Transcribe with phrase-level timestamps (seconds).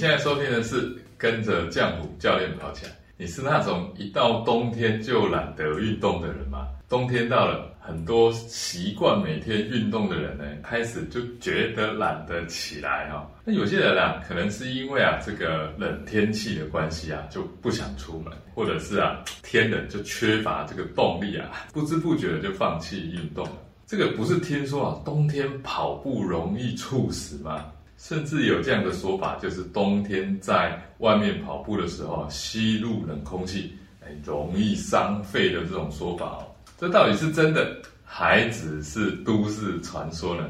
[0.00, 2.92] 现在收听的是跟着酱虎教练跑起来。
[3.18, 6.68] 你是那种一到冬天就懒得运动的人吗？
[6.88, 13.30] 冬天到了，很多习惯每天运动的人呢，开始就觉得懒得起来哈。
[13.44, 23.58] 那有些人啊，可能是因为啊这个冷天气的关系啊，就不想出门，或者是啊天冷就缺乏这个动力啊，不知不觉的就放弃运动了。
[23.86, 27.66] 这个不是听说啊，冬天跑步容易猝死吗？
[28.02, 36.46] 甚至有这样的说法，就是冬天在外面跑步的时候，吸入冷空气，哎，容易伤肺的这种说法哦。
[36.78, 40.48] 这到底是真的，还只是都市传说呢？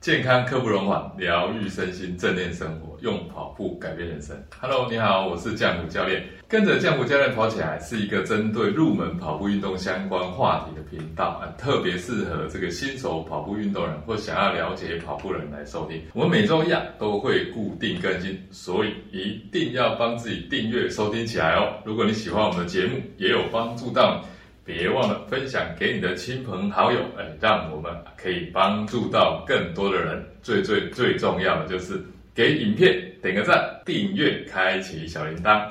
[0.00, 4.36] 健康刻不容缓，疗愈身心，正念生活，用跑步改变人生。
[4.60, 6.22] Hello，你好，我是降虎教练。
[6.46, 16.00] 跟着降虎教练跑起来，是一个针对入门跑步运动相关话题的频道，啊，特别适合这个新手跑步运动人或想要了解跑步人来收听。
[16.14, 21.74] 我们每周一啊都会固定更新，所以一定要帮自己订阅收听起来哦。
[21.84, 24.24] 如果你喜欢我们的节目，也有帮助到。
[24.68, 30.22] 别忘了分享给你的亲朋好友，哎，让我们可以帮助到更多的人。
[30.42, 35.66] 最最最重要的就是给影片点个赞、订阅、开启小铃铛。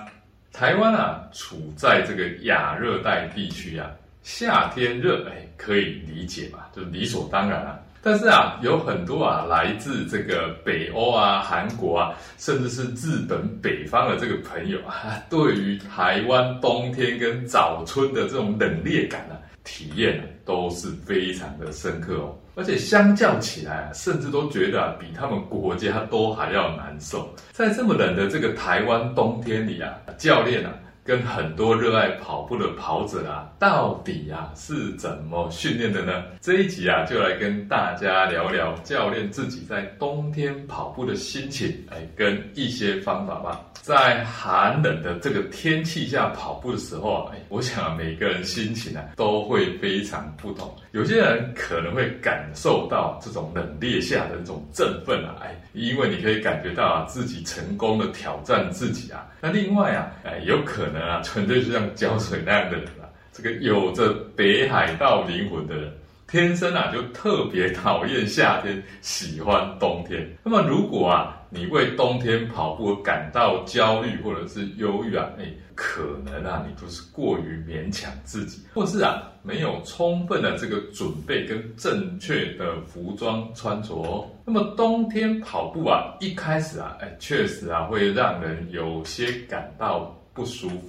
[0.52, 3.92] 台湾啊，处在这个亚热带地区啊，
[4.23, 7.80] 夏天热，哎，可以理解吧，就理所当然啊。
[8.02, 22.36] 但是啊，有很多啊，来自这个北欧啊、韩国啊，甚至是日本北方的这个朋友啊，对于台湾冬天跟早春的这种冷冽感啊，体验都是非常的深刻哦。
[22.56, 27.34] 而且相较起来啊，甚至都觉得啊，比他们国家都还要难受。
[27.52, 30.72] 在这么冷的这个台湾冬天里啊，教练啊。
[31.08, 36.25] 跟很多热爱跑步的跑者啊，到底啊是怎么训练的呢？
[36.41, 43.62] 这一集啊，就来跟大家聊聊教练自己在冬天跑步的心情，哎，跟一些方法吧。
[43.81, 50.75] 在寒冷的这个天气下跑步的时候啊，哎，我想每个人心情啊都会非常不同。
[50.91, 59.25] 有些人可能会感受到这种冷冽下的这种振奋啊，哎，因为你可以感觉到啊自己成功的挑战自己啊。
[59.40, 65.91] 那另外啊，哎，有可能啊， 纯粹是像浇水那样的人啊，这个有着北海道灵魂的人。
[66.30, 70.30] 天生啊就特别讨厌夏天，喜欢冬天。
[70.44, 84.29] 那么如果啊你为冬天跑步感到焦虑或者是忧郁啊，哎，可能啊你就是过于勉强自己，或是啊没有充分的这个准备跟正确的服装穿着。
[84.44, 90.81] 那么冬天跑步啊，一开始啊，哎，确实啊会让人有些感到不舒服。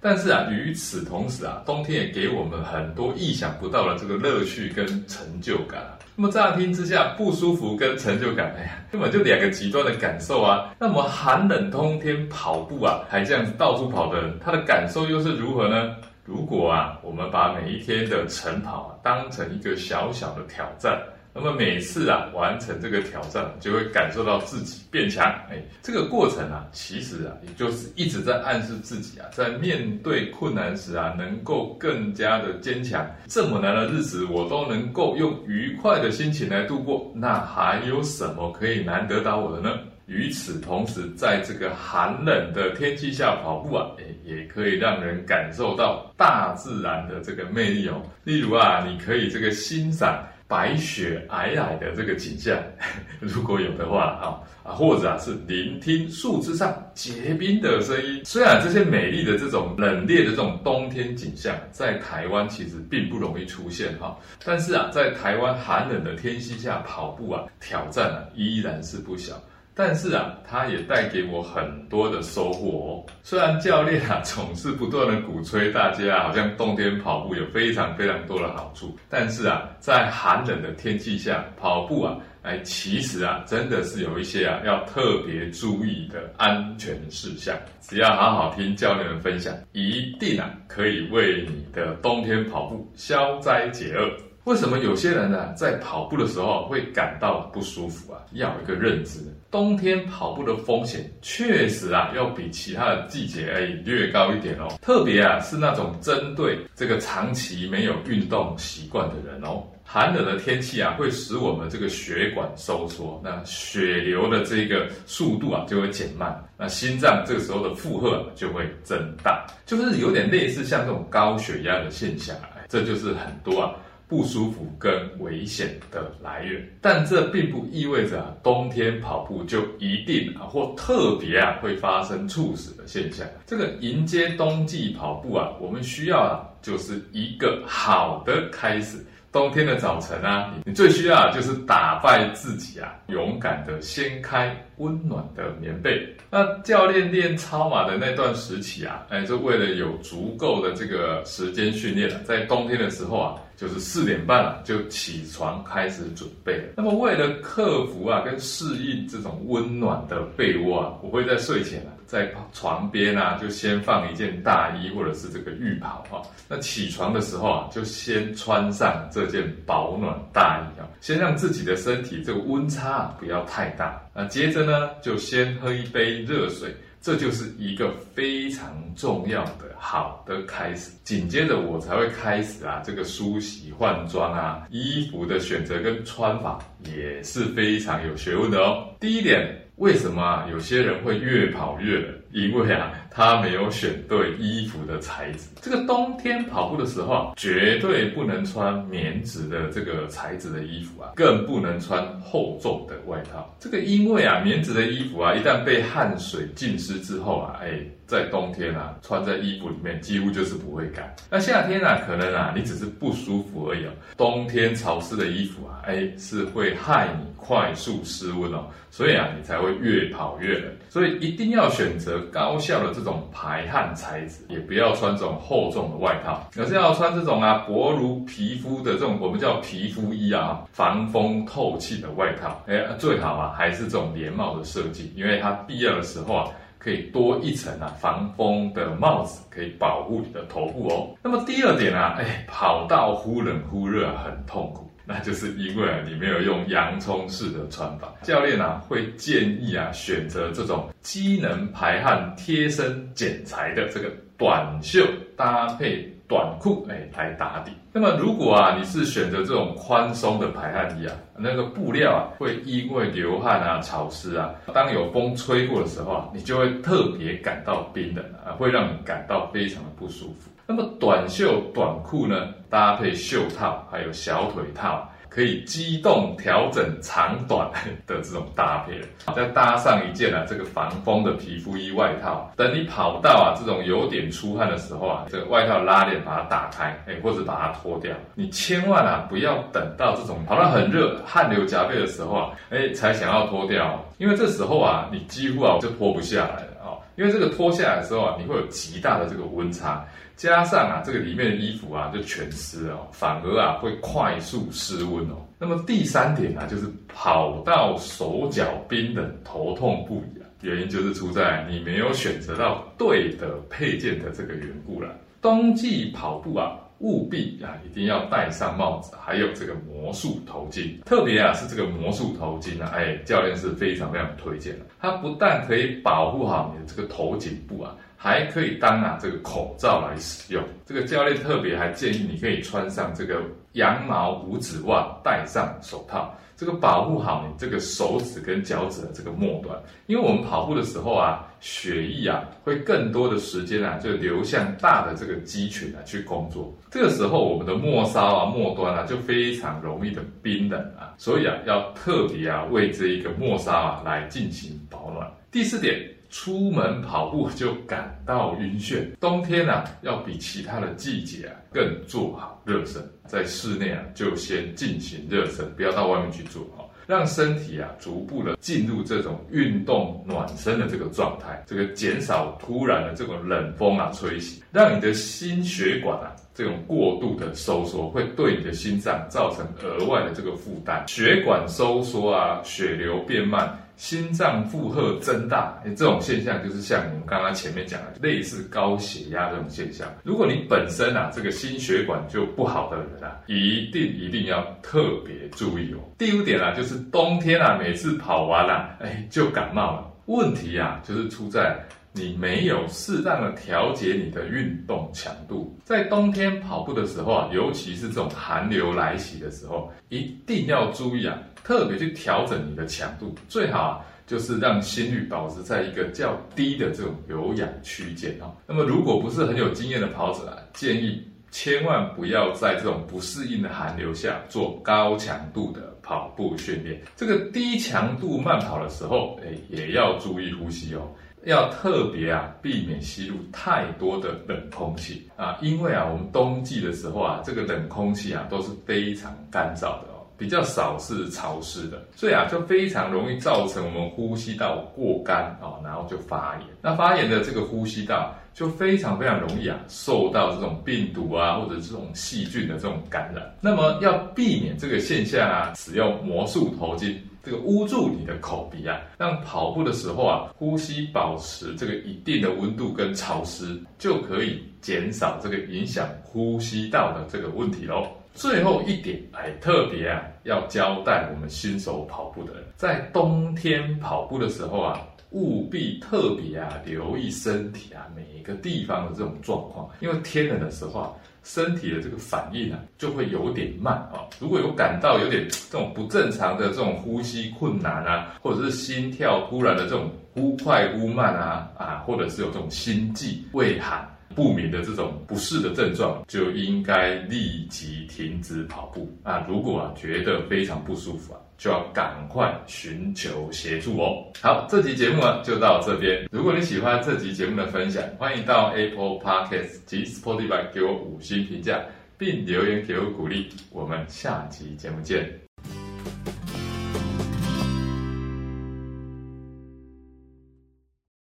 [0.00, 5.98] 但是啊，与此同时啊，冬天也给我们很多意想不到的这个乐趣跟成就感啊。
[6.14, 10.74] 那么乍听之下，不舒服跟成就感，哎呀，根本就两个极端的感受啊。
[10.78, 15.96] 那么寒冷冬天跑步啊，还这样子到处跑的人，他的感受又是如何呢？
[16.24, 20.96] 如果啊，我们把每一天的晨跑当成一个小小的挑战。
[21.34, 25.24] 那么每次啊完成这个挑战，就会感受到自己变强。
[25.50, 33.08] 哎，这个过程啊，其实啊，也就是一直在暗示自己啊，在面对困难时啊，能够更加的坚强。
[33.28, 39.78] 这么难的日子，我都能够用愉快的心情来度过，那还有什么可以难得倒我的呢？
[40.06, 48.02] 与此同时，在这个寒冷的天气下跑步啊，哎，也可以让人感受到大自然的这个魅力哦。
[48.24, 50.26] 例如啊，你可以这个欣赏。
[50.48, 52.58] 白雪皑皑的这个景象，
[53.20, 58.22] 如果有的话啊啊，或者啊是聆听树枝上结冰的声音。
[58.24, 69.40] 虽然这些美丽的这种冷冽的这种冬天景象，在台湾其实并不容易出现哈，但是啊，在台湾寒冷的天气下跑步啊，挑战啊依然是不小。
[69.78, 72.90] 但是啊，它也带给我很多的收获哦。
[73.22, 87.56] 虽然教练啊总是不断的鼓吹大家，好像冬天跑步有非常非常多的好处，但是啊，在寒冷的天气下跑步啊，哎，其实啊，真的是有一些啊要特别注意的安全事项。
[87.80, 94.10] 只要好好听教练的分享，一定啊可以为你的冬天跑步消灾解厄。
[94.48, 98.18] 为什么有些人呢在跑步的时候会感到不舒服啊？
[98.32, 104.66] 要有一个认知，冬天跑步的风险确实啊要比其他的季节哎略高一点哦。
[104.80, 109.62] 特别啊是那种针对这个长期没有运动习惯的人哦。
[109.84, 122.34] 寒冷的天气啊会使我们这个血管收缩，那血流的这个速度啊就会减慢，那心脏这个时候的负荷就会增大，就是有点类似像这种高血压的现象。
[122.66, 123.74] 这就是很多啊。
[124.08, 124.90] 不舒服跟
[125.20, 126.66] 危险的来源。
[126.80, 133.26] 但这并不意味着，冬天跑步就一定啊或特别啊会发生猝死的现象。
[133.46, 139.04] 这个迎接冬季跑步啊，我们需要啊就是一个好的开始。
[139.30, 146.08] 冬天的早晨啊，你最需要就是打败自己啊，勇敢的掀开温暖的棉被。
[146.30, 156.62] 那教练练超马的那段时期啊，哎，就为了有足够的这个时间训练了，在冬天的时候啊，就是四点半啊就起床开始准备。
[156.76, 161.92] 那么为了克服啊跟适应这种温暖的被窝啊，我会在睡前啊。
[162.08, 166.22] 在床边啊，就先放一件大衣或者是这个浴袍哈。
[166.48, 174.02] 那起床的时候啊，就先穿上这件保暖大衣啊，先让自己的身体这个温差不要太大。
[174.14, 180.90] 那接着呢，就先喝一杯热水，这就是一个非常重要的好的开始。
[181.04, 188.88] 紧接着我才会开始啊，这个梳洗换装啊，衣服的选择跟穿法也是非常有学问的哦。
[188.98, 189.67] 第一点。
[189.78, 192.17] 为什么有些人会越跑越冷？
[192.32, 195.48] 因为啊，他没有选对衣服的材质。
[195.60, 203.54] 这个冬天跑步的时候啊，绝对不能穿棉质的这个材质的衣服啊，更不能穿厚重的外套。
[203.58, 211.14] 这个因为啊，棉质的衣服啊，一旦被汗水浸湿之后啊，哎，在冬天啊，穿在衣服里面几乎就是不会干。
[211.30, 213.86] 那夏天啊，可能啊，你只是不舒服而已。
[214.16, 220.70] 冬天潮湿的衣服啊，哎，是会害你快速失温哦，所以啊，你才会越跑越冷。
[220.90, 222.18] 所以一定要选择。
[222.32, 232.62] 高效的这种排汗材质，也不要穿这种厚重的外套，而是要穿这种啊薄如皮肤的这种我们叫皮肤衣啊，防风透气的外套。
[232.66, 236.48] 哎，最好啊还是这种连帽的设计，因为它必要的时候啊
[236.78, 241.10] 可以多一层啊防风的帽子，可以保护你的头部哦。
[241.22, 244.87] 那么第二点啊，哎，跑道忽冷忽热很痛苦。
[245.10, 248.12] 那就是因为，你没有用洋葱式的穿法。
[248.22, 255.02] 教练啊，会建议啊，选择这种机能排汗、贴身剪裁的这个短袖
[255.34, 257.72] 搭配短裤，哎，来打底。
[257.90, 270.50] 那么如果啊，你是选择这种宽松的排汗衣啊，那个布料啊，会因为流汗啊、潮湿啊，当有风吹过的时候啊，你就会特别感到冰冷啊，会让你感到非常的不舒服。
[270.70, 277.70] 那么短袖短裤呢，搭配袖套还有小腿套，可以机动调整长短
[278.06, 279.00] 的这种搭配，
[279.34, 288.14] 再搭上一件啊这个防风的皮肤衣外套，等你跑到啊这种有点出汗的时候啊，这个外套拉链把它打开，哎，或者把它脱掉。
[288.34, 300.04] 你千万啊不要等到这种跑到很热、汗流浃背的时候啊，哎才想要脱掉，因为这时候啊你几乎啊就脱不下来了啊，因为这个脱下来的时候啊，你会有极大的这个温差。
[300.38, 305.36] 加上啊，这个里面的衣服啊就全湿了，反而啊会快速失温哦。
[305.58, 315.12] 那么第三点呢，就是跑到手脚冰冷、头痛不已啊，原因就是出在你没有选择到对的配件的这个缘故了。
[315.42, 321.02] 冬季跑步啊，务必啊一定要戴上帽子，还有这个魔术头巾。
[321.02, 324.86] 特别啊是这个魔术头巾啊，哎，教练是非常非常推荐的。
[325.00, 327.96] 它不但可以保护好你的这个头颈部啊。
[328.20, 330.62] 还可以当啊这个口罩来使用。
[330.84, 333.40] 这个教练特别还建议你可以穿上这个
[333.72, 339.80] 羊毛五指袜，戴上手套，这个保护好你这个手指跟脚趾的这个末端。
[340.06, 346.74] 因为我们跑步的时候啊，血液啊会更多的时间啊就流向大的这个肌群啊去工作。
[346.90, 355.30] 这个时候我们的末梢啊末端啊就非常容易的冰冷啊，所以啊要特别啊为这一个末梢啊来进行保暖。
[355.52, 356.17] 第四点。
[356.30, 383.78] 出门跑步就感到晕眩，冬天啊要比其他的季节啊更做好热身，在室内啊就先进行热身，不要到外面去做啊，让身体啊逐步的进入这种运动暖身的这个状态，这个减少突然的这种冷风啊吹袭，让你的心血管啊这种过度的收缩，会对你的心脏造成额外的这个负担，血管收缩啊，血流变慢。
[383.98, 390.08] 心脏负荷增大，这种现象就是像我们刚刚前面讲的，类似高血压这种现象。
[390.22, 395.98] 如果你本身啊这个心血管就不好的人啊，一定一定要特别注意哦。
[396.16, 400.14] 第五点啊，就是冬天啊，每次跑完了，哎，就感冒了。
[400.26, 401.76] 问题啊，就是出在
[402.12, 405.76] 你没有适当的调节你的运动强度。
[405.84, 411.38] 在冬天跑步的时候啊，尤其是这种寒流来袭的时候，一定要注意啊。
[411.64, 418.56] 特别去调整你的强度，最好，就是让心率保持在一个较低的这种有氧区间哦。
[418.66, 426.98] 那么，如果不是很有经验的跑者啊，建议千万不要在这种不适应的寒流下做高强度的跑步训练。
[427.14, 431.02] 这个低强度慢跑的时候，哎，也要注意呼吸哦，
[431.48, 440.17] 要特别啊，避免吸入太多的冷空气啊，因为啊，我们冬季的时候啊，这个冷空气啊都是非常干燥的。
[440.38, 446.66] 比较少是潮湿的，所以啊，就非常容易造成我们呼吸道过干啊，然后就发炎。
[446.80, 453.52] 那发炎的这个呼吸道就非常非常容易啊，受到这种病毒啊或者这种细菌的这种感染。
[453.60, 468.06] 那么要避免这个现象啊，使用魔术头巾，这个捂住你的口鼻啊，让跑步的时候啊，呼吸保持这个一定的温度跟潮湿，就可以减少这个影响呼吸道的这个问题喽。
[468.34, 481.10] 最后一点，哎，特别啊，要交代我们新手跑步的人，在冬天跑步的时候啊，务必特别啊，留意身体啊每一个地方的这种状况，因为天冷的时候啊，
[481.42, 484.22] 身体的这个反应啊就会有点慢啊。
[484.38, 494.08] 如果有感到有点这种不正常的这种呼吸困难啊，或者是心跳突然的这种忽快忽慢啊啊，或者是有这种心悸、畏寒。
[494.34, 499.44] 不明的这种不适的症状，就应该立即停止跑步啊！
[499.48, 504.24] 如果啊觉得非常不舒服啊，就要赶快寻求协助哦。
[504.40, 506.28] 好，这集节目啊就到这边。
[506.30, 511.80] 如果你喜欢这集节目的分享，欢迎到 Apple Podcast 及 Spotify 给我五星评价，
[512.16, 513.48] 并留言给我鼓励。
[513.70, 515.47] 我们下集节目见。